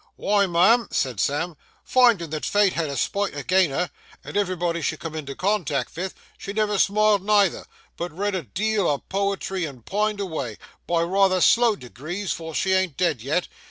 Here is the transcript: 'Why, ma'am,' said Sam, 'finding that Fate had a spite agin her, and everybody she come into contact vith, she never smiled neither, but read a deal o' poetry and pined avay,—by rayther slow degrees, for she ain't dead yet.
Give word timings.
'Why, 0.15 0.47
ma'am,' 0.47 0.87
said 0.89 1.19
Sam, 1.19 1.55
'finding 1.83 2.31
that 2.31 2.43
Fate 2.43 2.73
had 2.73 2.89
a 2.89 2.97
spite 2.97 3.35
agin 3.35 3.69
her, 3.69 3.91
and 4.23 4.35
everybody 4.35 4.81
she 4.81 4.97
come 4.97 5.13
into 5.13 5.35
contact 5.35 5.91
vith, 5.93 6.15
she 6.39 6.53
never 6.53 6.79
smiled 6.79 7.23
neither, 7.23 7.65
but 7.97 8.11
read 8.11 8.33
a 8.33 8.41
deal 8.41 8.87
o' 8.87 8.97
poetry 8.97 9.63
and 9.65 9.85
pined 9.85 10.19
avay,—by 10.19 11.01
rayther 11.03 11.39
slow 11.39 11.75
degrees, 11.75 12.31
for 12.31 12.55
she 12.55 12.73
ain't 12.73 12.97
dead 12.97 13.21
yet. 13.21 13.47